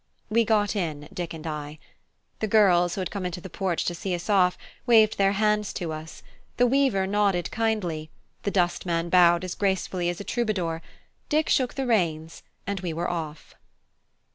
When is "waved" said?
4.87-5.19